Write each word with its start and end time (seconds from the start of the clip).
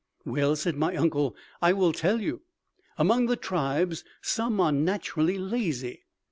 "Well," 0.25 0.55
said 0.55 0.75
my 0.77 0.95
uncle, 0.95 1.35
"I 1.61 1.73
will 1.73 1.93
tell 1.93 2.19
you. 2.21 2.41
Among 2.97 3.27
the 3.27 3.35
tribes, 3.35 4.03
some 4.19 4.59
are 4.59 4.71
naturally 4.71 5.37
lazy. 5.37 6.05